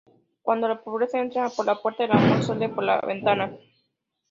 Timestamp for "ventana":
3.01-3.55